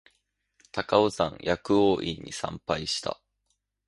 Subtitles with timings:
[0.71, 3.21] 高尾山薬王院に参拝した